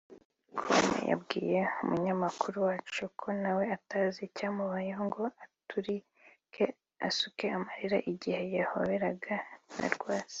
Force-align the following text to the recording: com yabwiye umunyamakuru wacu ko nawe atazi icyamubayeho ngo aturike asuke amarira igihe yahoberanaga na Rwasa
com 0.59 0.85
yabwiye 1.11 1.59
umunyamakuru 1.83 2.57
wacu 2.67 3.03
ko 3.19 3.27
nawe 3.41 3.63
atazi 3.77 4.19
icyamubayeho 4.23 5.01
ngo 5.09 5.23
aturike 5.43 6.65
asuke 7.07 7.45
amarira 7.57 7.97
igihe 8.11 8.39
yahoberanaga 8.57 9.35
na 9.79 9.87
Rwasa 9.95 10.29